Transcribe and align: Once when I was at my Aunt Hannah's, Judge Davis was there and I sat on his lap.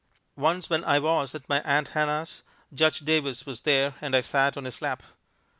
Once 0.35 0.67
when 0.67 0.83
I 0.83 0.97
was 0.97 1.35
at 1.35 1.47
my 1.47 1.61
Aunt 1.61 1.89
Hannah's, 1.89 2.41
Judge 2.73 3.01
Davis 3.01 3.45
was 3.45 3.61
there 3.61 3.93
and 4.01 4.15
I 4.15 4.21
sat 4.21 4.57
on 4.57 4.65
his 4.65 4.81
lap. 4.81 5.03